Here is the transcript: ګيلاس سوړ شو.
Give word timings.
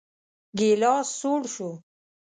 ګيلاس 0.57 1.07
سوړ 1.19 1.41
شو. 1.53 1.69